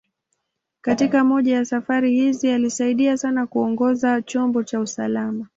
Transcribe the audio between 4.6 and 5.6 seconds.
kwa usalama.